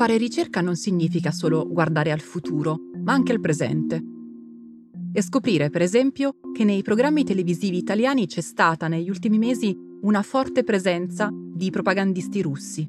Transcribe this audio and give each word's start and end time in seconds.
Fare 0.00 0.16
ricerca 0.16 0.62
non 0.62 0.76
significa 0.76 1.30
solo 1.30 1.68
guardare 1.68 2.10
al 2.10 2.20
futuro, 2.20 2.78
ma 3.04 3.12
anche 3.12 3.32
al 3.32 3.40
presente. 3.40 4.02
E 5.12 5.20
scoprire, 5.20 5.68
per 5.68 5.82
esempio, 5.82 6.36
che 6.54 6.64
nei 6.64 6.80
programmi 6.80 7.22
televisivi 7.22 7.76
italiani 7.76 8.26
c'è 8.26 8.40
stata 8.40 8.88
negli 8.88 9.10
ultimi 9.10 9.36
mesi 9.36 9.76
una 10.00 10.22
forte 10.22 10.64
presenza 10.64 11.28
di 11.30 11.68
propagandisti 11.68 12.40
russi. 12.40 12.88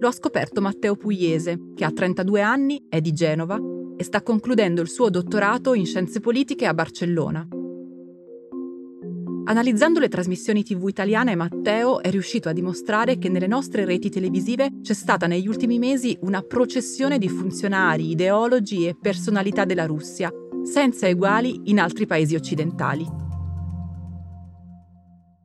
Lo 0.00 0.08
ha 0.08 0.12
scoperto 0.12 0.62
Matteo 0.62 0.96
Pugliese, 0.96 1.72
che 1.74 1.84
ha 1.84 1.92
32 1.92 2.40
anni, 2.40 2.86
è 2.88 3.02
di 3.02 3.12
Genova 3.12 3.60
e 3.94 4.02
sta 4.02 4.22
concludendo 4.22 4.80
il 4.80 4.88
suo 4.88 5.10
dottorato 5.10 5.74
in 5.74 5.84
scienze 5.84 6.20
politiche 6.20 6.64
a 6.64 6.72
Barcellona. 6.72 7.46
Analizzando 9.48 9.98
le 9.98 10.08
trasmissioni 10.08 10.62
tv 10.62 10.88
italiane, 10.88 11.34
Matteo 11.34 12.02
è 12.02 12.10
riuscito 12.10 12.50
a 12.50 12.52
dimostrare 12.52 13.16
che 13.16 13.30
nelle 13.30 13.46
nostre 13.46 13.86
reti 13.86 14.10
televisive 14.10 14.80
c'è 14.82 14.92
stata 14.92 15.26
negli 15.26 15.48
ultimi 15.48 15.78
mesi 15.78 16.14
una 16.20 16.42
processione 16.42 17.16
di 17.16 17.30
funzionari, 17.30 18.10
ideologi 18.10 18.86
e 18.86 18.94
personalità 18.94 19.64
della 19.64 19.86
Russia, 19.86 20.30
senza 20.64 21.08
eguali 21.08 21.62
in 21.64 21.80
altri 21.80 22.04
paesi 22.04 22.34
occidentali. 22.34 23.27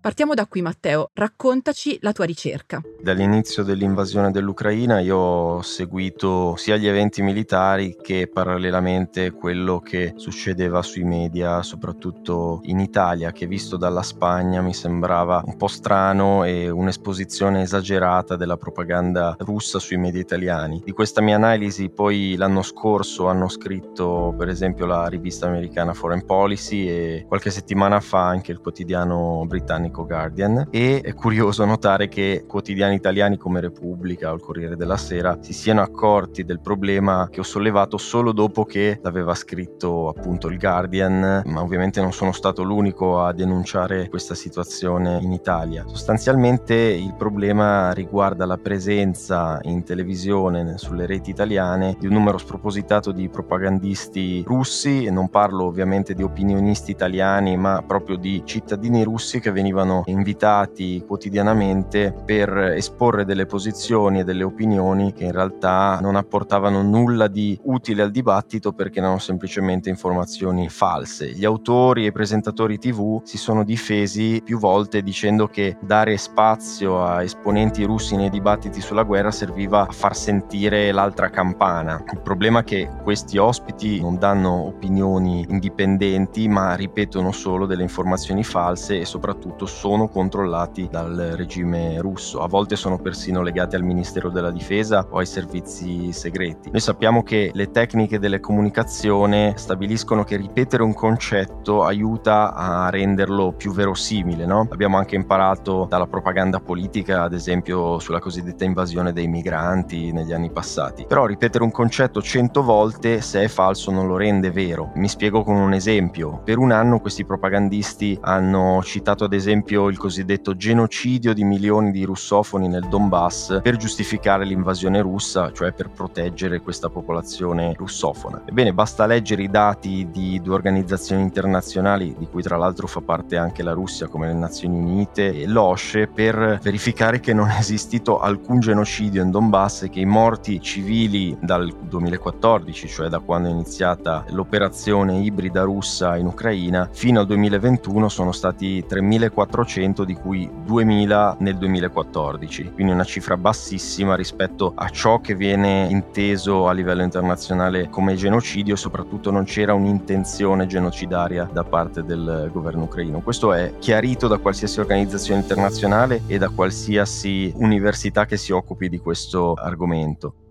Partiamo 0.03 0.33
da 0.33 0.47
qui 0.47 0.61
Matteo, 0.61 1.11
raccontaci 1.13 1.97
la 2.01 2.11
tua 2.11 2.25
ricerca. 2.25 2.81
Dall'inizio 3.01 3.63
dell'invasione 3.63 4.31
dell'Ucraina 4.31 4.99
io 4.99 5.15
ho 5.15 5.61
seguito 5.61 6.57
sia 6.57 6.75
gli 6.75 6.87
eventi 6.87 7.21
militari 7.21 7.95
che 8.01 8.27
parallelamente 8.27 9.31
quello 9.31 9.79
che 9.79 10.11
succedeva 10.17 10.81
sui 10.81 11.05
media, 11.05 11.63
soprattutto 11.63 12.59
in 12.63 12.81
Italia, 12.81 13.31
che 13.31 13.47
visto 13.47 13.77
dalla 13.77 14.01
Spagna 14.01 14.59
mi 14.59 14.73
sembrava 14.73 15.41
un 15.45 15.55
po' 15.55 15.67
strano 15.67 16.43
e 16.43 16.69
un'esposizione 16.69 17.61
esagerata 17.61 18.35
della 18.35 18.57
propaganda 18.57 19.37
russa 19.39 19.79
sui 19.79 19.95
media 19.95 20.19
italiani. 20.19 20.81
Di 20.83 20.91
questa 20.91 21.21
mia 21.21 21.37
analisi 21.37 21.89
poi 21.89 22.35
l'anno 22.35 22.61
scorso 22.61 23.27
hanno 23.27 23.47
scritto 23.47 24.35
per 24.37 24.49
esempio 24.49 24.85
la 24.85 25.07
rivista 25.07 25.47
americana 25.47 25.93
Foreign 25.93 26.25
Policy 26.25 26.89
e 26.89 27.25
qualche 27.25 27.51
settimana 27.51 28.01
fa 28.01 28.27
anche 28.27 28.51
il 28.51 28.59
quotidiano 28.59 29.45
britannico 29.47 29.91
britannico 29.93 30.05
Guardian 30.05 30.67
e 30.71 31.01
è 31.01 31.13
curioso 31.13 31.63
notare 31.63 32.07
che 32.07 32.45
quotidiani 32.47 32.95
italiani 32.95 33.37
come 33.37 33.61
Repubblica 33.61 34.31
o 34.31 34.35
il 34.35 34.41
Corriere 34.41 34.75
della 34.75 34.97
Sera 34.97 35.37
si 35.39 35.53
siano 35.53 35.81
accorti 35.81 36.43
del 36.43 36.59
problema 36.59 37.29
che 37.29 37.39
ho 37.39 37.43
sollevato 37.43 37.97
solo 37.97 38.31
dopo 38.31 38.65
che 38.65 38.99
l'aveva 39.01 39.35
scritto 39.35 40.09
appunto 40.09 40.47
il 40.47 40.57
Guardian, 40.57 41.43
ma 41.45 41.61
ovviamente 41.61 42.01
non 42.01 42.11
sono 42.11 42.31
stato 42.31 42.63
l'unico 42.63 43.21
a 43.21 43.31
denunciare 43.31 44.09
questa 44.09 44.33
situazione 44.33 45.19
in 45.21 45.31
Italia. 45.31 45.83
Sostanzialmente 45.85 46.73
il 46.73 47.13
problema 47.15 47.91
riguarda 47.91 48.45
la 48.45 48.57
presenza 48.57 49.59
in 49.63 49.83
televisione 49.83 50.77
sulle 50.77 51.05
reti 51.05 51.29
italiane 51.29 51.95
di 51.99 52.07
un 52.07 52.13
numero 52.13 52.37
spropositato 52.37 53.11
di 53.11 53.29
propagandisti 53.29 54.43
russi 54.45 55.05
e 55.05 55.11
non 55.11 55.29
parlo 55.29 55.65
ovviamente 55.65 56.13
di 56.13 56.23
opinionisti 56.23 56.91
italiani 56.91 57.57
ma 57.57 57.83
proprio 57.85 58.15
di 58.15 58.41
cittadini 58.45 59.03
russi 59.03 59.39
che 59.39 59.51
venivano 59.51 59.82
venivano 59.83 60.03
invitati 60.05 61.03
quotidianamente 61.05 62.15
per 62.25 62.57
esporre 62.75 63.25
delle 63.25 63.45
posizioni 63.45 64.19
e 64.19 64.23
delle 64.23 64.43
opinioni 64.43 65.13
che 65.13 65.25
in 65.25 65.31
realtà 65.31 65.99
non 66.01 66.15
apportavano 66.15 66.81
nulla 66.81 67.27
di 67.27 67.59
utile 67.63 68.01
al 68.01 68.11
dibattito 68.11 68.71
perché 68.71 68.99
erano 68.99 69.19
semplicemente 69.19 69.89
informazioni 69.89 70.69
false. 70.69 71.31
Gli 71.31 71.45
autori 71.45 72.03
e 72.03 72.07
i 72.07 72.11
presentatori 72.11 72.77
TV 72.77 73.21
si 73.23 73.37
sono 73.37 73.63
difesi 73.63 74.41
più 74.43 74.57
volte 74.57 75.01
dicendo 75.01 75.47
che 75.47 75.77
dare 75.81 76.17
spazio 76.17 77.03
a 77.03 77.21
esponenti 77.21 77.83
russi 77.83 78.15
nei 78.15 78.29
dibattiti 78.29 78.79
sulla 78.81 79.03
guerra 79.03 79.31
serviva 79.31 79.81
a 79.87 79.91
far 79.91 80.15
sentire 80.15 80.91
l'altra 80.91 81.29
campana. 81.29 82.01
Il 82.11 82.21
problema 82.21 82.59
è 82.59 82.63
che 82.63 82.89
questi 83.03 83.37
ospiti 83.37 83.99
non 83.99 84.17
danno 84.17 84.67
opinioni 84.67 85.45
indipendenti 85.49 86.47
ma 86.47 86.75
ripetono 86.75 87.31
solo 87.31 87.65
delle 87.65 87.83
informazioni 87.83 88.43
false 88.43 88.99
e 88.99 89.05
soprattutto 89.05 89.65
sono 89.73 90.07
controllati 90.07 90.87
dal 90.89 91.33
regime 91.35 91.99
russo, 91.99 92.41
a 92.41 92.47
volte 92.47 92.75
sono 92.75 92.99
persino 92.99 93.41
legati 93.41 93.75
al 93.75 93.83
Ministero 93.83 94.29
della 94.29 94.51
Difesa 94.51 95.05
o 95.09 95.17
ai 95.17 95.25
servizi 95.25 96.13
segreti. 96.13 96.69
Noi 96.69 96.79
sappiamo 96.79 97.23
che 97.23 97.49
le 97.53 97.71
tecniche 97.71 98.19
delle 98.19 98.39
comunicazione 98.39 99.53
stabiliscono 99.57 100.23
che 100.23 100.37
ripetere 100.37 100.83
un 100.83 100.93
concetto 100.93 101.83
aiuta 101.83 102.53
a 102.53 102.89
renderlo 102.89 103.51
più 103.51 103.73
verosimile, 103.73 104.45
no? 104.45 104.67
Abbiamo 104.71 104.97
anche 104.97 105.15
imparato 105.15 105.87
dalla 105.89 106.07
propaganda 106.07 106.59
politica, 106.59 107.23
ad 107.23 107.33
esempio 107.33 107.99
sulla 107.99 108.19
cosiddetta 108.19 108.63
invasione 108.63 109.11
dei 109.11 109.27
migranti 109.27 110.11
negli 110.11 110.33
anni 110.33 110.51
passati. 110.51 111.05
Però 111.07 111.25
ripetere 111.25 111.63
un 111.63 111.71
concetto 111.71 112.21
cento 112.21 112.61
volte, 112.63 113.21
se 113.21 113.43
è 113.43 113.47
falso, 113.47 113.91
non 113.91 114.07
lo 114.07 114.17
rende 114.17 114.51
vero. 114.51 114.91
Mi 114.95 115.07
spiego 115.07 115.43
con 115.43 115.55
un 115.55 115.73
esempio. 115.73 116.41
Per 116.43 116.59
un 116.59 116.71
anno 116.71 116.99
questi 116.99 117.25
propagandisti 117.25 118.17
hanno 118.21 118.81
citato 118.83 119.23
ad 119.23 119.33
esempio 119.33 119.61
esempio 119.63 119.87
il 119.87 119.97
cosiddetto 119.97 120.55
genocidio 120.55 121.33
di 121.33 121.43
milioni 121.45 121.91
di 121.91 122.03
russofoni 122.03 122.67
nel 122.67 122.87
Donbass 122.89 123.61
per 123.61 123.77
giustificare 123.77 124.43
l'invasione 124.43 124.99
russa, 124.99 125.51
cioè 125.53 125.71
per 125.71 125.89
proteggere 125.89 126.59
questa 126.59 126.89
popolazione 126.89 127.73
russofona. 127.77 128.41
Ebbene, 128.45 128.73
basta 128.73 129.05
leggere 129.05 129.43
i 129.43 129.49
dati 129.49 130.09
di 130.11 130.41
due 130.41 130.55
organizzazioni 130.55 131.21
internazionali, 131.21 132.13
di 132.17 132.27
cui 132.27 132.41
tra 132.41 132.57
l'altro 132.57 132.87
fa 132.87 132.99
parte 132.99 133.37
anche 133.37 133.63
la 133.63 133.71
Russia, 133.71 134.07
come 134.07 134.27
le 134.27 134.33
Nazioni 134.33 134.77
Unite 134.77 135.33
e 135.33 135.47
l'OSCE, 135.47 136.07
per 136.07 136.59
verificare 136.61 137.21
che 137.21 137.33
non 137.33 137.47
è 137.49 137.57
esistito 137.57 138.19
alcun 138.19 138.59
genocidio 138.59 139.23
in 139.23 139.31
Donbass 139.31 139.83
e 139.83 139.89
che 139.89 140.01
i 140.01 140.05
morti 140.05 140.59
civili 140.59 141.37
dal 141.39 141.73
2014, 141.79 142.87
cioè 142.87 143.07
da 143.07 143.19
quando 143.19 143.47
è 143.47 143.51
iniziata 143.51 144.25
l'operazione 144.29 145.19
ibrida 145.19 145.63
russa 145.63 146.17
in 146.17 146.25
Ucraina, 146.25 146.89
fino 146.91 147.21
al 147.21 147.25
2021 147.25 148.09
sono 148.09 148.31
stati 148.33 148.83
3.400 148.87 149.52
400 149.53 150.03
di 150.03 150.15
cui 150.15 150.49
2000 150.65 151.37
nel 151.39 151.57
2014, 151.57 152.71
quindi 152.73 152.91
una 152.91 153.03
cifra 153.03 153.37
bassissima 153.37 154.15
rispetto 154.15 154.73
a 154.75 154.89
ciò 154.89 155.21
che 155.21 155.35
viene 155.35 155.87
inteso 155.91 156.67
a 156.67 156.73
livello 156.73 157.03
internazionale 157.03 157.87
come 157.89 158.15
genocidio, 158.15 158.75
soprattutto 158.75 159.29
non 159.29 159.43
c'era 159.43 159.75
un'intenzione 159.75 160.65
genocidaria 160.65 161.47
da 161.51 161.63
parte 161.63 162.03
del 162.03 162.49
governo 162.51 162.83
ucraino. 162.85 163.21
Questo 163.21 163.53
è 163.53 163.75
chiarito 163.77 164.27
da 164.27 164.39
qualsiasi 164.39 164.79
organizzazione 164.79 165.41
internazionale 165.41 166.23
e 166.25 166.39
da 166.39 166.49
qualsiasi 166.49 167.53
università 167.55 168.25
che 168.25 168.37
si 168.37 168.51
occupi 168.51 168.89
di 168.89 168.97
questo 168.97 169.53
argomento. 169.53 170.42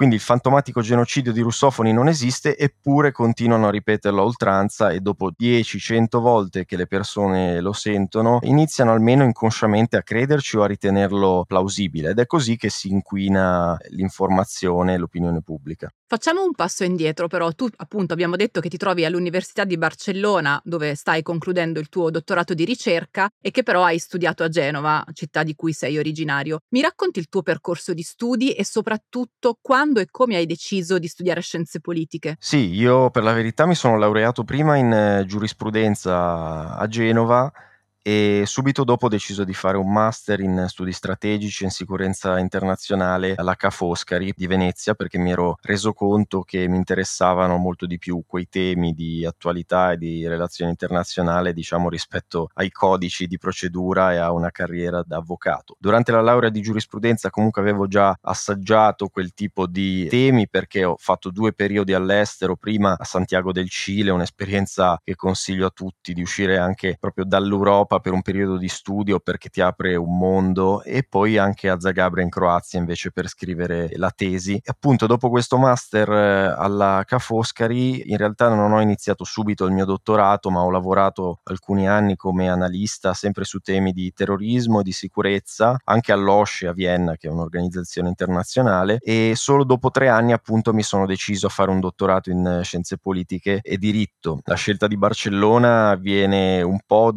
Quindi 0.00 0.16
il 0.16 0.24
fantomatico 0.24 0.80
genocidio 0.80 1.30
di 1.30 1.42
russofoni 1.42 1.92
non 1.92 2.08
esiste, 2.08 2.56
eppure 2.56 3.12
continuano 3.12 3.66
a 3.68 3.70
ripeterlo 3.70 4.22
a 4.22 4.24
oltranza 4.24 4.88
e 4.92 5.00
dopo 5.00 5.30
10-100 5.30 6.20
volte 6.20 6.64
che 6.64 6.76
le 6.76 6.86
persone 6.86 7.60
lo 7.60 7.74
sentono, 7.74 8.38
iniziano 8.44 8.92
almeno 8.92 9.24
inconsciamente 9.24 9.98
a 9.98 10.02
crederci 10.02 10.56
o 10.56 10.62
a 10.62 10.66
ritenerlo 10.66 11.44
plausibile 11.46 12.12
ed 12.12 12.18
è 12.18 12.24
così 12.24 12.56
che 12.56 12.70
si 12.70 12.88
inquina 12.90 13.76
l'informazione 13.90 14.94
e 14.94 14.96
l'opinione 14.96 15.42
pubblica. 15.42 15.92
Facciamo 16.10 16.42
un 16.42 16.56
passo 16.56 16.82
indietro 16.82 17.28
però, 17.28 17.52
tu 17.52 17.68
appunto 17.76 18.14
abbiamo 18.14 18.34
detto 18.34 18.60
che 18.60 18.68
ti 18.68 18.76
trovi 18.76 19.04
all'Università 19.04 19.62
di 19.62 19.78
Barcellona 19.78 20.60
dove 20.64 20.96
stai 20.96 21.22
concludendo 21.22 21.78
il 21.78 21.88
tuo 21.88 22.10
dottorato 22.10 22.52
di 22.52 22.64
ricerca 22.64 23.30
e 23.40 23.52
che 23.52 23.62
però 23.62 23.84
hai 23.84 24.00
studiato 24.00 24.42
a 24.42 24.48
Genova, 24.48 25.04
città 25.12 25.44
di 25.44 25.54
cui 25.54 25.72
sei 25.72 25.98
originario. 25.98 26.62
Mi 26.70 26.80
racconti 26.80 27.20
il 27.20 27.28
tuo 27.28 27.42
percorso 27.42 27.94
di 27.94 28.02
studi 28.02 28.50
e 28.54 28.64
soprattutto 28.64 29.56
quando 29.62 30.00
e 30.00 30.08
come 30.10 30.34
hai 30.34 30.46
deciso 30.46 30.98
di 30.98 31.06
studiare 31.06 31.42
scienze 31.42 31.78
politiche? 31.78 32.36
Sì, 32.40 32.74
io 32.74 33.10
per 33.10 33.22
la 33.22 33.32
verità 33.32 33.64
mi 33.64 33.76
sono 33.76 33.96
laureato 33.96 34.42
prima 34.42 34.74
in 34.74 34.92
eh, 34.92 35.24
giurisprudenza 35.26 36.76
a 36.76 36.88
Genova 36.88 37.52
e 38.02 38.44
subito 38.46 38.82
dopo 38.84 39.06
ho 39.06 39.08
deciso 39.08 39.44
di 39.44 39.52
fare 39.52 39.76
un 39.76 39.92
master 39.92 40.40
in 40.40 40.64
studi 40.68 40.92
strategici 40.92 41.64
in 41.64 41.70
sicurezza 41.70 42.38
internazionale 42.38 43.34
alla 43.36 43.56
Ca' 43.56 43.70
Foscari 43.70 44.32
di 44.34 44.46
Venezia 44.46 44.94
perché 44.94 45.18
mi 45.18 45.32
ero 45.32 45.56
reso 45.62 45.92
conto 45.92 46.40
che 46.42 46.66
mi 46.66 46.76
interessavano 46.76 47.58
molto 47.58 47.84
di 47.86 47.98
più 47.98 48.22
quei 48.26 48.48
temi 48.48 48.94
di 48.94 49.26
attualità 49.26 49.92
e 49.92 49.98
di 49.98 50.26
relazione 50.26 50.70
internazionale 50.70 51.52
diciamo 51.52 51.90
rispetto 51.90 52.48
ai 52.54 52.70
codici 52.70 53.26
di 53.26 53.36
procedura 53.36 54.12
e 54.12 54.16
a 54.16 54.32
una 54.32 54.50
carriera 54.50 55.02
da 55.06 55.18
avvocato. 55.18 55.76
Durante 55.78 56.10
la 56.10 56.22
laurea 56.22 56.50
di 56.50 56.62
giurisprudenza 56.62 57.28
comunque 57.28 57.60
avevo 57.60 57.86
già 57.86 58.16
assaggiato 58.22 59.08
quel 59.08 59.34
tipo 59.34 59.66
di 59.66 60.08
temi 60.08 60.48
perché 60.48 60.84
ho 60.84 60.96
fatto 60.98 61.30
due 61.30 61.52
periodi 61.52 61.92
all'estero, 61.92 62.56
prima 62.56 62.96
a 62.98 63.04
Santiago 63.04 63.52
del 63.52 63.68
Cile, 63.68 64.10
un'esperienza 64.10 64.98
che 65.04 65.14
consiglio 65.14 65.66
a 65.66 65.70
tutti 65.70 66.14
di 66.14 66.22
uscire 66.22 66.56
anche 66.56 66.96
proprio 66.98 67.24
dall'Europa 67.24 67.89
per 67.98 68.12
un 68.12 68.22
periodo 68.22 68.56
di 68.56 68.68
studio 68.68 69.18
perché 69.18 69.48
ti 69.48 69.60
apre 69.60 69.96
un 69.96 70.16
mondo 70.16 70.82
e 70.82 71.04
poi 71.08 71.38
anche 71.38 71.68
a 71.68 71.80
Zagabria 71.80 72.22
in 72.22 72.30
Croazia 72.30 72.78
invece 72.78 73.10
per 73.10 73.28
scrivere 73.28 73.90
la 73.96 74.10
tesi. 74.14 74.54
E 74.54 74.62
appunto 74.66 75.06
dopo 75.06 75.28
questo 75.30 75.58
master 75.58 76.10
eh, 76.10 76.54
alla 76.56 77.02
Ca' 77.04 77.18
Foscari 77.18 78.10
in 78.10 78.16
realtà 78.16 78.48
non 78.48 78.72
ho 78.72 78.80
iniziato 78.80 79.24
subito 79.24 79.64
il 79.64 79.72
mio 79.72 79.84
dottorato 79.84 80.50
ma 80.50 80.60
ho 80.62 80.70
lavorato 80.70 81.40
alcuni 81.44 81.88
anni 81.88 82.16
come 82.16 82.48
analista 82.48 83.14
sempre 83.14 83.44
su 83.44 83.58
temi 83.58 83.92
di 83.92 84.12
terrorismo 84.12 84.80
e 84.80 84.82
di 84.82 84.92
sicurezza 84.92 85.76
anche 85.84 86.12
all'OSCE 86.12 86.68
a 86.68 86.72
Vienna 86.72 87.16
che 87.16 87.28
è 87.28 87.30
un'organizzazione 87.30 88.08
internazionale 88.08 88.98
e 89.00 89.32
solo 89.34 89.64
dopo 89.64 89.90
tre 89.90 90.08
anni 90.08 90.32
appunto 90.32 90.72
mi 90.72 90.82
sono 90.82 91.06
deciso 91.06 91.46
a 91.46 91.50
fare 91.50 91.70
un 91.70 91.80
dottorato 91.80 92.30
in 92.30 92.60
scienze 92.62 92.98
politiche 92.98 93.60
e 93.62 93.78
diritto. 93.78 94.40
La 94.44 94.54
scelta 94.54 94.86
di 94.86 94.96
Barcellona 94.96 95.94
viene 95.96 96.62
un 96.62 96.78
po' 96.86 97.12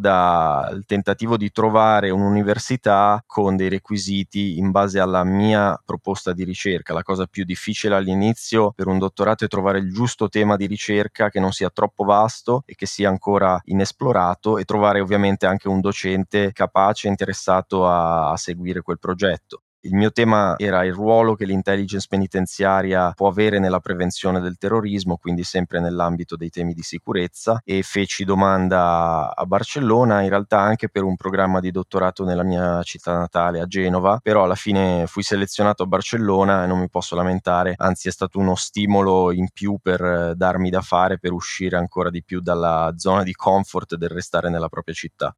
dal 0.64 0.84
tentativo 0.86 1.36
di 1.36 1.50
trovare 1.50 2.10
un'università 2.10 3.22
con 3.26 3.56
dei 3.56 3.68
requisiti 3.68 4.58
in 4.58 4.70
base 4.70 4.98
alla 4.98 5.24
mia 5.24 5.80
proposta 5.84 6.32
di 6.32 6.44
ricerca. 6.44 6.94
La 6.94 7.02
cosa 7.02 7.26
più 7.26 7.44
difficile 7.44 7.94
all'inizio 7.94 8.72
per 8.72 8.86
un 8.86 8.98
dottorato 8.98 9.44
è 9.44 9.48
trovare 9.48 9.78
il 9.78 9.92
giusto 9.92 10.28
tema 10.28 10.56
di 10.56 10.66
ricerca 10.66 11.28
che 11.28 11.40
non 11.40 11.52
sia 11.52 11.70
troppo 11.70 12.04
vasto 12.04 12.62
e 12.66 12.74
che 12.74 12.86
sia 12.86 13.08
ancora 13.08 13.60
inesplorato 13.64 14.58
e 14.58 14.64
trovare 14.64 15.00
ovviamente 15.00 15.46
anche 15.46 15.68
un 15.68 15.80
docente 15.80 16.52
capace 16.52 17.06
e 17.06 17.10
interessato 17.10 17.86
a, 17.86 18.30
a 18.30 18.36
seguire 18.36 18.80
quel 18.80 18.98
progetto. 18.98 19.62
Il 19.84 19.94
mio 19.94 20.12
tema 20.12 20.54
era 20.56 20.82
il 20.84 20.94
ruolo 20.94 21.34
che 21.34 21.44
l'intelligence 21.44 22.06
penitenziaria 22.08 23.12
può 23.14 23.28
avere 23.28 23.58
nella 23.58 23.80
prevenzione 23.80 24.40
del 24.40 24.56
terrorismo, 24.56 25.18
quindi 25.18 25.44
sempre 25.44 25.78
nell'ambito 25.78 26.36
dei 26.36 26.48
temi 26.48 26.72
di 26.72 26.80
sicurezza 26.80 27.60
e 27.62 27.82
feci 27.82 28.24
domanda 28.24 29.34
a 29.34 29.44
Barcellona, 29.44 30.22
in 30.22 30.30
realtà 30.30 30.58
anche 30.58 30.88
per 30.88 31.02
un 31.02 31.16
programma 31.16 31.60
di 31.60 31.70
dottorato 31.70 32.24
nella 32.24 32.44
mia 32.44 32.82
città 32.82 33.12
natale, 33.18 33.60
a 33.60 33.66
Genova, 33.66 34.20
però 34.22 34.44
alla 34.44 34.54
fine 34.54 35.04
fui 35.06 35.22
selezionato 35.22 35.82
a 35.82 35.86
Barcellona 35.86 36.64
e 36.64 36.66
non 36.66 36.78
mi 36.78 36.88
posso 36.88 37.14
lamentare, 37.14 37.74
anzi 37.76 38.08
è 38.08 38.10
stato 38.10 38.38
uno 38.38 38.54
stimolo 38.54 39.32
in 39.32 39.48
più 39.52 39.76
per 39.82 40.32
darmi 40.34 40.70
da 40.70 40.80
fare, 40.80 41.18
per 41.18 41.32
uscire 41.32 41.76
ancora 41.76 42.08
di 42.08 42.24
più 42.24 42.40
dalla 42.40 42.94
zona 42.96 43.22
di 43.22 43.34
comfort 43.34 43.96
del 43.96 44.08
restare 44.08 44.48
nella 44.48 44.70
propria 44.70 44.94
città. 44.94 45.36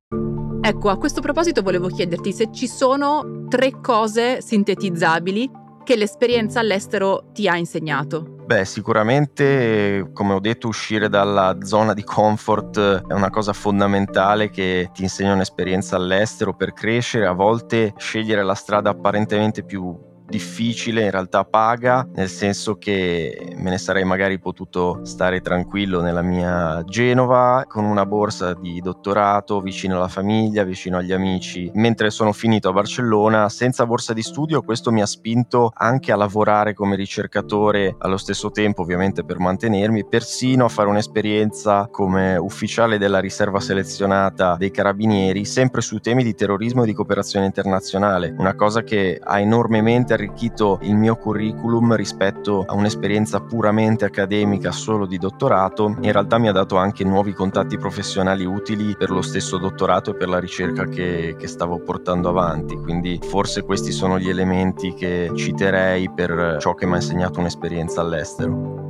Ecco, 0.67 0.91
a 0.91 0.99
questo 0.99 1.21
proposito 1.21 1.63
volevo 1.63 1.87
chiederti 1.87 2.33
se 2.33 2.51
ci 2.51 2.67
sono 2.67 3.47
tre 3.49 3.81
cose 3.81 4.43
sintetizzabili 4.43 5.49
che 5.85 5.95
l'esperienza 5.95 6.59
all'estero 6.59 7.31
ti 7.33 7.47
ha 7.47 7.57
insegnato. 7.57 8.35
Beh, 8.47 8.65
sicuramente, 8.65 10.11
come 10.13 10.35
ho 10.35 10.41
detto, 10.41 10.67
uscire 10.67 11.09
dalla 11.09 11.59
zona 11.63 11.95
di 11.95 12.03
comfort 12.03 13.07
è 13.07 13.13
una 13.13 13.31
cosa 13.31 13.53
fondamentale 13.53 14.51
che 14.51 14.91
ti 14.93 15.03
insegna 15.03 15.35
un'esperienza 15.35 15.95
all'estero 15.95 16.53
per 16.57 16.73
crescere, 16.73 17.27
a 17.27 17.33
volte 17.33 17.95
scegliere 17.97 18.43
la 18.43 18.55
strada 18.55 18.91
apparentemente 18.91 19.63
più 19.63 19.97
difficile, 20.27 21.05
in 21.05 21.11
realtà 21.11 21.45
paga, 21.45 22.07
nel 22.15 22.29
senso 22.29 22.77
che 22.77 23.55
me 23.57 23.71
ne 23.71 23.79
sarei 23.79 24.05
magari 24.05 24.39
potuto 24.39 25.01
stare 25.05 25.41
tranquillo 25.41 26.01
nella 26.01 26.23
mia 26.23 26.83
Genova 26.85 27.65
con 27.67 27.85
una 27.85 28.05
borsa 28.05 28.55
di 28.55 28.81
dottorato 28.81 29.61
vicino 29.61 29.97
alla 29.97 30.09
famiglia, 30.09 30.65
vicino 30.65 30.99
agli 30.99 31.13
amici. 31.13 31.71
Mentre 31.75 32.11
sono 32.11 32.33
finito 32.33 32.69
a 32.69 32.73
Barcellona 32.73 33.49
senza 33.49 33.87
borsa 33.87 34.13
di 34.13 34.23
studio, 34.23 34.63
questo 34.63 34.91
mi 34.91 35.03
ha 35.03 35.07
spinto 35.07 35.71
anche 35.75 36.13
a 36.13 36.17
lavorare 36.17 36.75
come 36.75 36.97
ricercatore 36.97 37.95
allo 37.99 38.17
stesso 38.17 38.51
tempo, 38.51 38.83
ovviamente 38.83 39.25
per 39.25 39.39
mantenermi, 39.39 40.07
persino 40.07 40.65
a 40.65 40.69
fare 40.69 40.89
un'esperienza 40.89 41.89
come 41.91 42.37
ufficiale 42.37 42.99
della 42.99 43.21
riserva 43.21 43.61
selezionata 43.61 44.57
dei 44.57 44.71
carabinieri, 44.71 45.45
sempre 45.45 45.81
su 45.81 45.99
temi 45.99 46.25
di 46.25 46.35
terrorismo 46.35 46.83
e 46.83 46.87
di 46.87 46.95
cooperazione 46.95 47.47
internazionale, 47.47 48.35
una 48.37 48.55
cosa 48.55 48.83
che 48.83 49.21
ha 49.23 49.41
enormemente 49.41 50.16
arricchito 50.17 50.79
il 50.83 50.97
mio 50.97 51.17
curriculum 51.17 51.95
rispetto 51.95 52.65
a 52.67 52.75
un'esperienza 52.75 53.41
puramente 53.41 54.05
accademica 54.05 54.73
solo 54.73 55.07
di 55.07 55.19
dottorato, 55.19 55.97
in 56.01 56.13
realtà 56.13 56.39
mi 56.39 56.49
ha 56.49 56.53
dato 56.53 56.77
anche 56.77 57.05
nuovi 57.05 57.33
contatti 57.33 57.79
professionali 57.79 58.45
utili 58.45 58.97
per 58.97 59.11
lo 59.11 59.23
stesso 59.23 59.59
dottorato 59.59 60.11
e 60.11 60.17
per 60.17 60.29
la 60.29 60.41
ricerca 60.41 60.87
che, 60.87 61.37
che 61.39 61.47
stavo 61.47 61.79
portando 61.79 62.29
avanti. 62.29 62.75
Quindi 62.77 63.21
forse 63.23 63.63
questi 63.63 63.93
sono 63.93 64.19
gli 64.19 64.29
elementi 64.29 64.93
che 64.95 65.31
citerei 65.35 66.11
per 66.11 66.57
ciò 66.59 66.75
che 66.75 66.87
mi 66.87 66.95
ha 66.95 66.97
insegnato 66.97 67.41
un'esperienza 67.41 68.01
all'estero. 68.01 68.86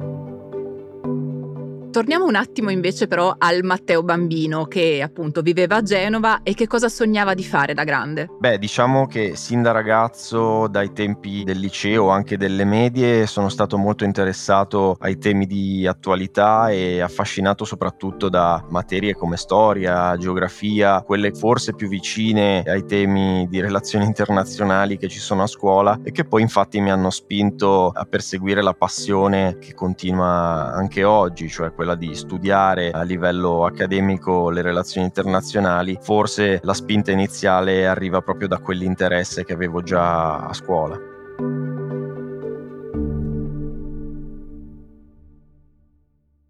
Torniamo 1.97 2.27
un 2.27 2.35
attimo 2.35 2.69
invece 2.69 3.07
però 3.07 3.37
al 3.39 3.63
Matteo 3.63 4.03
bambino 4.03 4.67
che 4.67 5.01
appunto 5.01 5.41
viveva 5.41 5.77
a 5.77 5.83
Genova 5.83 6.43
e 6.43 6.53
che 6.53 6.67
cosa 6.67 6.91
sognava 6.91 7.33
di 7.33 7.43
fare 7.43 7.73
da 7.73 7.85
grande. 7.85 8.29
Beh, 8.39 8.59
diciamo 8.59 9.07
che 9.07 9.35
sin 9.35 9.63
da 9.63 9.71
ragazzo, 9.71 10.69
dai 10.69 10.93
tempi 10.93 11.43
del 11.43 11.59
liceo 11.59 12.11
anche 12.11 12.37
delle 12.37 12.67
medie, 12.67 13.27
sono 13.27 13.49
stato 13.49 13.79
molto 13.79 14.05
interessato 14.05 14.99
ai 15.01 15.17
temi 15.17 15.47
di 15.47 15.87
attualità 15.87 16.69
e 16.69 17.01
affascinato 17.01 17.65
soprattutto 17.65 18.29
da 18.29 18.63
materie 18.69 19.15
come 19.15 19.39
storia, 19.39 20.15
geografia, 20.19 21.01
quelle 21.01 21.33
forse 21.33 21.73
più 21.73 21.89
vicine 21.89 22.63
ai 22.67 22.85
temi 22.85 23.47
di 23.49 23.59
relazioni 23.59 24.05
internazionali 24.05 24.99
che 24.99 25.09
ci 25.09 25.19
sono 25.19 25.45
a 25.45 25.47
scuola 25.47 25.99
e 26.03 26.13
che 26.13 26.27
poi 26.27 26.43
infatti 26.43 26.79
mi 26.79 26.91
hanno 26.91 27.09
spinto 27.09 27.89
a 27.89 28.05
perseguire 28.05 28.61
la 28.61 28.75
passione 28.75 29.57
che 29.59 29.73
continua 29.73 30.75
anche 30.75 31.03
oggi, 31.03 31.49
cioè 31.49 31.73
quella 31.73 31.85
quella 31.87 31.95
di 31.95 32.17
studiare 32.17 32.91
a 32.91 33.03
livello 33.03 33.65
accademico 33.65 34.51
le 34.51 34.61
relazioni 34.61 35.07
internazionali, 35.07 35.97
forse 36.01 36.59
la 36.65 36.75
spinta 36.75 37.13
iniziale 37.13 37.87
arriva 37.87 38.21
proprio 38.23 38.49
da 38.49 38.59
quell'interesse 38.59 39.45
che 39.45 39.53
avevo 39.53 39.83
già 39.83 40.39
a 40.39 40.53
scuola. 40.53 40.99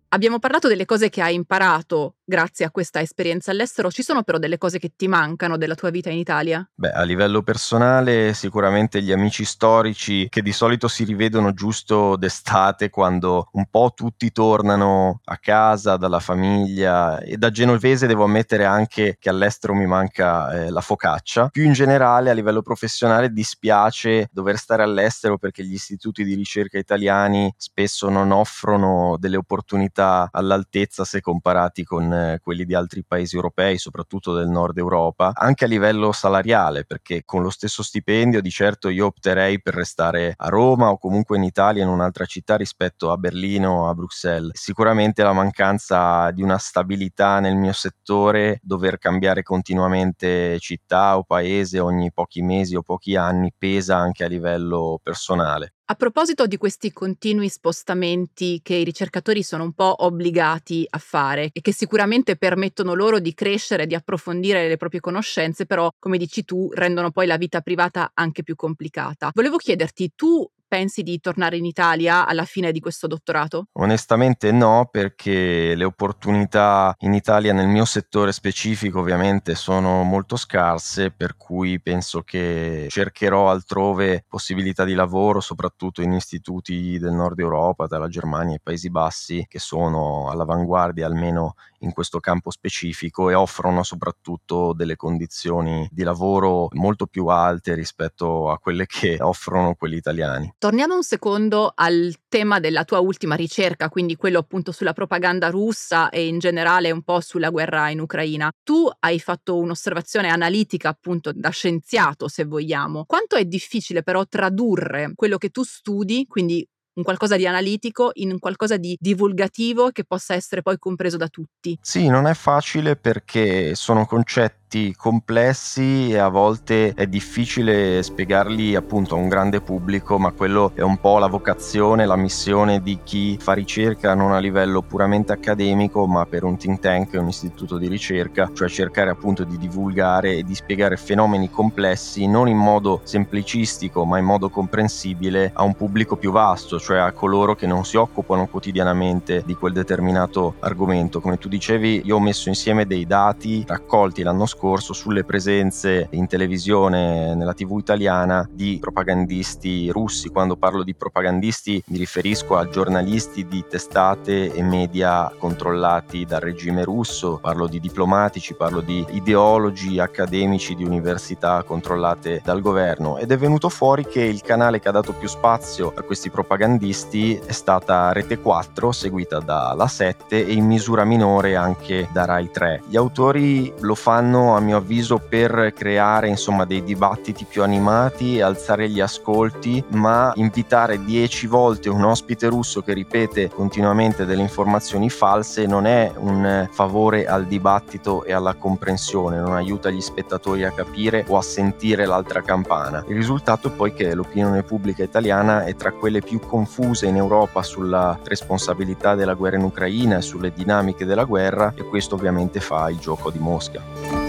Abbiamo 0.08 0.38
parlato 0.38 0.68
delle 0.68 0.86
cose 0.86 1.10
che 1.10 1.20
hai 1.20 1.34
imparato 1.34 2.14
grazie 2.26 2.64
a 2.64 2.70
questa 2.72 3.00
esperienza 3.00 3.52
all'estero, 3.52 3.90
ci 3.90 4.02
sono 4.02 4.24
però 4.24 4.38
delle 4.38 4.58
cose 4.58 4.80
che 4.80 4.92
ti 4.96 5.06
mancano 5.06 5.56
della 5.56 5.76
tua 5.76 5.90
vita 5.90 6.10
in 6.10 6.18
Italia? 6.18 6.68
Beh, 6.74 6.90
a 6.90 7.02
livello 7.02 7.42
personale 7.42 8.34
sicuramente 8.34 9.00
gli 9.00 9.12
amici 9.12 9.44
storici 9.44 10.26
che 10.28 10.42
di 10.42 10.52
solito 10.52 10.88
si 10.88 11.04
rivedono 11.04 11.52
giusto 11.52 12.16
d'estate 12.16 12.90
quando 12.90 13.48
un 13.52 13.66
po' 13.70 13.92
tutti 13.94 14.32
tornano 14.32 15.20
a 15.24 15.36
casa 15.38 15.96
dalla 15.96 16.18
famiglia 16.18 17.20
e 17.20 17.36
da 17.36 17.50
genovese 17.50 18.08
devo 18.08 18.24
ammettere 18.24 18.64
anche 18.64 19.16
che 19.20 19.28
all'estero 19.28 19.74
mi 19.74 19.86
manca 19.86 20.50
eh, 20.50 20.70
la 20.70 20.80
focaccia. 20.80 21.48
Più 21.48 21.62
in 21.62 21.74
generale 21.74 22.30
a 22.30 22.34
livello 22.34 22.62
professionale 22.62 23.30
dispiace 23.30 24.28
dover 24.32 24.56
stare 24.56 24.82
all'estero 24.82 25.38
perché 25.38 25.64
gli 25.64 25.74
istituti 25.74 26.24
di 26.24 26.34
ricerca 26.34 26.76
italiani 26.76 27.54
spesso 27.56 28.08
non 28.08 28.32
offrono 28.32 29.16
delle 29.16 29.36
opportunità 29.36 30.28
all'altezza 30.32 31.04
se 31.04 31.20
comparati 31.20 31.84
con 31.84 32.14
eh, 32.16 32.38
quelli 32.40 32.64
di 32.64 32.74
altri 32.74 33.04
paesi 33.06 33.36
europei, 33.36 33.78
soprattutto 33.78 34.34
del 34.34 34.48
nord 34.48 34.78
Europa, 34.78 35.32
anche 35.34 35.64
a 35.64 35.68
livello 35.68 36.12
salariale, 36.12 36.84
perché 36.84 37.22
con 37.24 37.42
lo 37.42 37.50
stesso 37.50 37.82
stipendio 37.82 38.40
di 38.40 38.50
certo 38.50 38.88
io 38.88 39.06
opterei 39.06 39.60
per 39.60 39.74
restare 39.74 40.34
a 40.36 40.48
Roma 40.48 40.90
o 40.90 40.98
comunque 40.98 41.36
in 41.36 41.44
Italia 41.44 41.82
in 41.82 41.88
un'altra 41.88 42.24
città 42.24 42.56
rispetto 42.56 43.12
a 43.12 43.16
Berlino 43.16 43.82
o 43.82 43.88
a 43.88 43.94
Bruxelles. 43.94 44.58
Sicuramente 44.58 45.22
la 45.22 45.32
mancanza 45.32 46.30
di 46.30 46.42
una 46.42 46.58
stabilità 46.58 47.40
nel 47.40 47.56
mio 47.56 47.72
settore, 47.72 48.58
dover 48.62 48.98
cambiare 48.98 49.42
continuamente 49.42 50.58
città 50.58 51.18
o 51.18 51.24
paese 51.24 51.78
ogni 51.78 52.12
pochi 52.12 52.42
mesi 52.42 52.76
o 52.76 52.82
pochi 52.82 53.16
anni 53.16 53.52
pesa 53.56 53.96
anche 53.96 54.24
a 54.24 54.28
livello 54.28 54.98
personale. 55.02 55.75
A 55.88 55.94
proposito 55.94 56.48
di 56.48 56.56
questi 56.56 56.92
continui 56.92 57.48
spostamenti 57.48 58.58
che 58.60 58.74
i 58.74 58.82
ricercatori 58.82 59.44
sono 59.44 59.62
un 59.62 59.72
po' 59.72 59.94
obbligati 60.04 60.84
a 60.90 60.98
fare 60.98 61.50
e 61.52 61.60
che 61.60 61.72
sicuramente 61.72 62.34
permettono 62.36 62.94
loro 62.94 63.20
di 63.20 63.34
crescere, 63.34 63.86
di 63.86 63.94
approfondire 63.94 64.66
le 64.66 64.76
proprie 64.78 64.98
conoscenze, 64.98 65.64
però 65.64 65.88
come 65.96 66.18
dici 66.18 66.44
tu 66.44 66.68
rendono 66.72 67.12
poi 67.12 67.28
la 67.28 67.36
vita 67.36 67.60
privata 67.60 68.10
anche 68.14 68.42
più 68.42 68.56
complicata. 68.56 69.30
Volevo 69.32 69.58
chiederti, 69.58 70.10
tu 70.16 70.44
pensi 70.66 71.02
di 71.02 71.20
tornare 71.20 71.56
in 71.56 71.64
Italia 71.64 72.26
alla 72.26 72.44
fine 72.44 72.72
di 72.72 72.80
questo 72.80 73.06
dottorato? 73.06 73.66
Onestamente 73.72 74.52
no, 74.52 74.88
perché 74.90 75.74
le 75.74 75.84
opportunità 75.84 76.94
in 77.00 77.14
Italia 77.14 77.52
nel 77.52 77.68
mio 77.68 77.84
settore 77.84 78.32
specifico 78.32 79.00
ovviamente 79.00 79.54
sono 79.54 80.02
molto 80.02 80.36
scarse, 80.36 81.10
per 81.10 81.36
cui 81.36 81.80
penso 81.80 82.22
che 82.22 82.86
cercherò 82.88 83.50
altrove 83.50 84.24
possibilità 84.28 84.84
di 84.84 84.94
lavoro, 84.94 85.40
soprattutto 85.40 86.02
in 86.02 86.12
istituti 86.12 86.98
del 86.98 87.12
nord 87.12 87.38
Europa, 87.38 87.86
dalla 87.86 88.08
Germania 88.08 88.54
ai 88.54 88.60
Paesi 88.62 88.90
Bassi, 88.90 89.44
che 89.48 89.58
sono 89.58 90.30
all'avanguardia 90.30 91.06
almeno 91.06 91.54
in 91.86 91.92
questo 91.92 92.20
campo 92.20 92.50
specifico 92.50 93.30
e 93.30 93.34
offrono 93.34 93.82
soprattutto 93.82 94.72
delle 94.74 94.96
condizioni 94.96 95.88
di 95.90 96.02
lavoro 96.02 96.68
molto 96.72 97.06
più 97.06 97.26
alte 97.26 97.74
rispetto 97.74 98.50
a 98.50 98.58
quelle 98.58 98.86
che 98.86 99.16
offrono 99.20 99.74
quelli 99.74 99.96
italiani. 99.96 100.54
Torniamo 100.58 100.94
un 100.94 101.02
secondo 101.02 101.72
al 101.74 102.14
tema 102.28 102.60
della 102.60 102.84
tua 102.84 102.98
ultima 102.98 103.34
ricerca, 103.34 103.88
quindi 103.88 104.16
quello 104.16 104.38
appunto 104.38 104.72
sulla 104.72 104.92
propaganda 104.92 105.48
russa 105.48 106.10
e 106.10 106.26
in 106.26 106.38
generale 106.38 106.90
un 106.90 107.02
po' 107.02 107.20
sulla 107.20 107.50
guerra 107.50 107.88
in 107.88 108.00
Ucraina. 108.00 108.50
Tu 108.62 108.88
hai 109.00 109.18
fatto 109.20 109.56
un'osservazione 109.56 110.28
analitica 110.28 110.88
appunto 110.88 111.32
da 111.32 111.50
scienziato, 111.50 112.28
se 112.28 112.44
vogliamo. 112.44 113.04
Quanto 113.06 113.36
è 113.36 113.44
difficile 113.44 114.02
però 114.02 114.26
tradurre 114.26 115.12
quello 115.14 115.38
che 115.38 115.50
tu 115.50 115.62
studi, 115.62 116.26
quindi 116.26 116.66
un 116.96 117.02
qualcosa 117.02 117.36
di 117.36 117.46
analitico 117.46 118.10
in 118.14 118.38
qualcosa 118.38 118.76
di 118.76 118.96
divulgativo 118.98 119.90
che 119.90 120.04
possa 120.04 120.34
essere 120.34 120.62
poi 120.62 120.78
compreso 120.78 121.16
da 121.16 121.28
tutti. 121.28 121.78
Sì, 121.80 122.08
non 122.08 122.26
è 122.26 122.34
facile 122.34 122.96
perché 122.96 123.74
sono 123.74 124.06
concetti 124.06 124.65
concetti 124.76 124.94
complessi 124.94 126.10
e 126.10 126.18
a 126.18 126.28
volte 126.28 126.92
è 126.94 127.06
difficile 127.06 128.02
spiegarli 128.02 128.74
appunto 128.74 129.14
a 129.14 129.18
un 129.18 129.28
grande 129.28 129.60
pubblico, 129.60 130.18
ma 130.18 130.32
quello 130.32 130.72
è 130.74 130.82
un 130.82 130.98
po' 130.98 131.18
la 131.18 131.28
vocazione, 131.28 132.04
la 132.04 132.16
missione 132.16 132.82
di 132.82 132.98
chi 133.02 133.38
fa 133.40 133.54
ricerca 133.54 134.14
non 134.14 134.32
a 134.32 134.38
livello 134.38 134.82
puramente 134.82 135.32
accademico, 135.32 136.06
ma 136.06 136.26
per 136.26 136.44
un 136.44 136.56
think 136.56 136.80
tank, 136.80 137.14
un 137.14 137.28
istituto 137.28 137.78
di 137.78 137.88
ricerca, 137.88 138.50
cioè 138.52 138.68
cercare 138.68 139.10
appunto 139.10 139.44
di 139.44 139.56
divulgare 139.56 140.36
e 140.36 140.42
di 140.42 140.54
spiegare 140.54 140.96
fenomeni 140.96 141.50
complessi 141.50 142.26
non 142.26 142.48
in 142.48 142.58
modo 142.58 143.00
semplicistico, 143.04 144.04
ma 144.04 144.18
in 144.18 144.24
modo 144.24 144.50
comprensibile 144.50 145.52
a 145.54 145.62
un 145.62 145.74
pubblico 145.74 146.16
più 146.16 146.30
vasto, 146.32 146.78
cioè 146.78 146.98
a 146.98 147.12
coloro 147.12 147.54
che 147.54 147.66
non 147.66 147.84
si 147.84 147.96
occupano 147.96 148.46
quotidianamente 148.46 149.42
di 149.46 149.54
quel 149.54 149.72
determinato 149.72 150.56
argomento. 150.60 151.20
Come 151.20 151.38
tu 151.38 151.48
dicevi, 151.48 152.02
io 152.04 152.16
ho 152.16 152.20
messo 152.20 152.48
insieme 152.48 152.86
dei 152.86 153.06
dati 153.06 153.64
raccolti 153.66 154.22
l'anno 154.22 154.46
scorso 154.46 154.65
scorso 154.66 154.94
sulle 154.94 155.22
presenze 155.22 156.08
in 156.10 156.26
televisione 156.26 157.36
nella 157.36 157.54
TV 157.54 157.78
italiana 157.78 158.48
di 158.50 158.78
propagandisti 158.80 159.90
russi. 159.90 160.28
Quando 160.28 160.56
parlo 160.56 160.82
di 160.82 160.92
propagandisti 160.92 161.84
mi 161.86 161.98
riferisco 161.98 162.56
a 162.56 162.68
giornalisti 162.68 163.46
di 163.46 163.64
testate 163.68 164.52
e 164.52 164.62
media 164.62 165.32
controllati 165.38 166.24
dal 166.24 166.40
regime 166.40 166.82
russo, 166.82 167.38
parlo 167.40 167.68
di 167.68 167.78
diplomatici, 167.78 168.54
parlo 168.54 168.80
di 168.80 169.06
ideologi 169.10 170.00
accademici 170.00 170.74
di 170.74 170.82
università 170.82 171.62
controllate 171.62 172.42
dal 172.44 172.60
governo 172.60 173.18
ed 173.18 173.30
è 173.30 173.38
venuto 173.38 173.68
fuori 173.68 174.04
che 174.04 174.22
il 174.22 174.40
canale 174.40 174.80
che 174.80 174.88
ha 174.88 174.92
dato 174.92 175.12
più 175.12 175.28
spazio 175.28 175.92
a 175.94 176.02
questi 176.02 176.28
propagandisti 176.28 177.36
è 177.46 177.52
stata 177.52 178.10
Rete 178.10 178.40
4 178.40 178.90
seguita 178.90 179.38
da 179.38 179.74
La 179.76 179.86
7 179.86 180.44
e 180.44 180.52
in 180.52 180.66
misura 180.66 181.04
minore 181.04 181.54
anche 181.54 182.08
da 182.10 182.24
Rai 182.24 182.50
3. 182.50 182.82
Gli 182.88 182.96
autori 182.96 183.72
lo 183.78 183.94
fanno 183.94 184.45
a 184.54 184.60
mio 184.60 184.76
avviso 184.76 185.18
per 185.18 185.72
creare 185.74 186.28
insomma 186.28 186.64
dei 186.64 186.84
dibattiti 186.84 187.44
più 187.44 187.62
animati 187.62 188.40
alzare 188.40 188.88
gli 188.88 189.00
ascolti, 189.00 189.82
ma 189.92 190.32
invitare 190.36 191.04
dieci 191.04 191.46
volte 191.46 191.88
un 191.88 192.04
ospite 192.04 192.48
russo 192.48 192.82
che 192.82 192.92
ripete 192.92 193.48
continuamente 193.48 194.24
delle 194.24 194.42
informazioni 194.42 195.10
false 195.10 195.66
non 195.66 195.86
è 195.86 196.12
un 196.16 196.68
favore 196.70 197.26
al 197.26 197.46
dibattito 197.46 198.24
e 198.24 198.32
alla 198.32 198.54
comprensione, 198.54 199.38
non 199.38 199.54
aiuta 199.54 199.90
gli 199.90 200.00
spettatori 200.00 200.64
a 200.64 200.70
capire 200.70 201.24
o 201.28 201.36
a 201.36 201.42
sentire 201.42 202.06
l'altra 202.06 202.42
campana. 202.42 203.04
Il 203.08 203.16
risultato 203.16 203.68
è 203.68 203.70
poi 203.70 203.92
che 203.92 204.14
l'opinione 204.14 204.62
pubblica 204.62 205.02
italiana 205.02 205.64
è 205.64 205.74
tra 205.74 205.92
quelle 205.92 206.20
più 206.20 206.40
confuse 206.40 207.06
in 207.06 207.16
Europa 207.16 207.62
sulla 207.62 208.18
responsabilità 208.24 209.14
della 209.14 209.34
guerra 209.34 209.56
in 209.56 209.64
Ucraina 209.64 210.18
e 210.18 210.22
sulle 210.22 210.52
dinamiche 210.52 211.04
della 211.04 211.24
guerra 211.24 211.72
e 211.76 211.84
questo 211.84 212.14
ovviamente 212.14 212.60
fa 212.60 212.90
il 212.90 212.98
gioco 212.98 213.30
di 213.30 213.38
Mosca. 213.38 214.25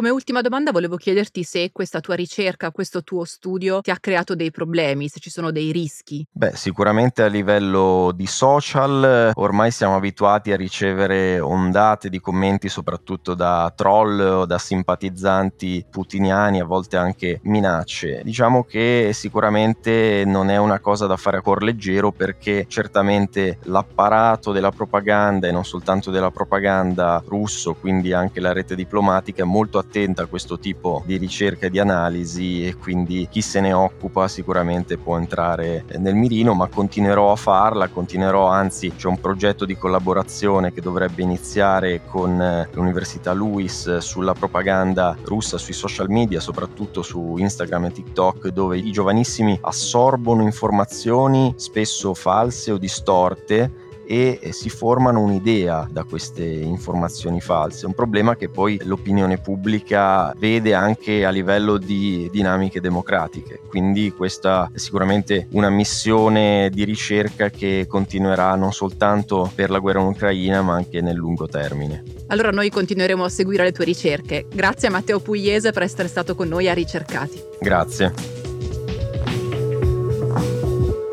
Come 0.00 0.12
ultima 0.12 0.40
domanda 0.40 0.72
volevo 0.72 0.96
chiederti 0.96 1.42
se 1.42 1.72
questa 1.72 2.00
tua 2.00 2.14
ricerca, 2.14 2.70
questo 2.70 3.02
tuo 3.02 3.24
studio 3.24 3.82
ti 3.82 3.90
ha 3.90 3.98
creato 4.00 4.34
dei 4.34 4.50
problemi, 4.50 5.08
se 5.08 5.20
ci 5.20 5.28
sono 5.28 5.50
dei 5.50 5.72
rischi. 5.72 6.26
Beh, 6.32 6.52
sicuramente 6.54 7.22
a 7.22 7.26
livello 7.26 8.10
di 8.14 8.24
social 8.24 9.32
ormai 9.34 9.70
siamo 9.70 9.96
abituati 9.96 10.52
a 10.52 10.56
ricevere 10.56 11.38
ondate 11.38 12.08
di 12.08 12.18
commenti 12.18 12.70
soprattutto 12.70 13.34
da 13.34 13.70
troll 13.76 14.20
o 14.20 14.46
da 14.46 14.56
simpatizzanti 14.56 15.84
putiniani, 15.90 16.60
a 16.60 16.64
volte 16.64 16.96
anche 16.96 17.40
minacce. 17.42 18.22
Diciamo 18.24 18.64
che 18.64 19.10
sicuramente 19.12 20.22
non 20.24 20.48
è 20.48 20.56
una 20.56 20.80
cosa 20.80 21.04
da 21.04 21.18
fare 21.18 21.36
a 21.36 21.42
cuor 21.42 21.62
leggero 21.62 22.10
perché 22.10 22.64
certamente 22.68 23.58
l'apparato 23.64 24.50
della 24.50 24.70
propaganda 24.70 25.46
e 25.46 25.52
non 25.52 25.66
soltanto 25.66 26.10
della 26.10 26.30
propaganda 26.30 27.22
russo, 27.26 27.74
quindi 27.74 28.14
anche 28.14 28.40
la 28.40 28.54
rete 28.54 28.74
diplomatica 28.74 29.42
è 29.42 29.44
molto 29.44 29.76
attenta 29.76 29.88
attenta 29.90 30.22
a 30.22 30.26
questo 30.26 30.58
tipo 30.60 31.02
di 31.04 31.16
ricerca 31.16 31.66
e 31.66 31.70
di 31.70 31.80
analisi 31.80 32.64
e 32.64 32.76
quindi 32.76 33.26
chi 33.28 33.42
se 33.42 33.60
ne 33.60 33.72
occupa 33.72 34.28
sicuramente 34.28 34.96
può 34.96 35.18
entrare 35.18 35.84
nel 35.98 36.14
mirino, 36.14 36.54
ma 36.54 36.68
continuerò 36.68 37.32
a 37.32 37.36
farla, 37.36 37.88
continuerò, 37.88 38.46
anzi 38.46 38.92
c'è 38.96 39.08
un 39.08 39.20
progetto 39.20 39.64
di 39.64 39.76
collaborazione 39.76 40.72
che 40.72 40.80
dovrebbe 40.80 41.22
iniziare 41.22 42.02
con 42.06 42.40
eh, 42.40 42.68
l'Università 42.72 43.34
Lewis 43.34 43.98
sulla 43.98 44.32
propaganda 44.32 45.16
russa 45.24 45.58
sui 45.58 45.74
social 45.74 46.08
media, 46.08 46.38
soprattutto 46.38 47.02
su 47.02 47.36
Instagram 47.36 47.86
e 47.86 47.92
TikTok, 47.92 48.48
dove 48.48 48.78
i 48.78 48.92
giovanissimi 48.92 49.58
assorbono 49.60 50.42
informazioni 50.42 51.52
spesso 51.56 52.14
false 52.14 52.70
o 52.70 52.78
distorte 52.78 53.79
e 54.10 54.50
si 54.50 54.68
formano 54.70 55.20
un'idea 55.20 55.86
da 55.88 56.02
queste 56.02 56.42
informazioni 56.42 57.40
false, 57.40 57.86
un 57.86 57.94
problema 57.94 58.34
che 58.34 58.48
poi 58.48 58.80
l'opinione 58.82 59.38
pubblica 59.38 60.34
vede 60.36 60.74
anche 60.74 61.24
a 61.24 61.30
livello 61.30 61.76
di 61.78 62.28
dinamiche 62.32 62.80
democratiche, 62.80 63.60
quindi 63.68 64.10
questa 64.10 64.68
è 64.74 64.78
sicuramente 64.78 65.46
una 65.52 65.70
missione 65.70 66.70
di 66.72 66.82
ricerca 66.82 67.50
che 67.50 67.86
continuerà 67.88 68.56
non 68.56 68.72
soltanto 68.72 69.48
per 69.54 69.70
la 69.70 69.78
guerra 69.78 70.00
in 70.00 70.06
Ucraina 70.06 70.60
ma 70.60 70.74
anche 70.74 71.00
nel 71.00 71.14
lungo 71.14 71.46
termine. 71.46 72.02
Allora 72.26 72.50
noi 72.50 72.68
continueremo 72.68 73.22
a 73.22 73.28
seguire 73.28 73.62
le 73.62 73.72
tue 73.72 73.84
ricerche. 73.84 74.46
Grazie 74.52 74.88
a 74.88 74.90
Matteo 74.90 75.20
Pugliese 75.20 75.70
per 75.70 75.82
essere 75.82 76.08
stato 76.08 76.34
con 76.34 76.48
noi 76.48 76.68
a 76.68 76.74
Ricercati. 76.74 77.40
Grazie. 77.60 78.39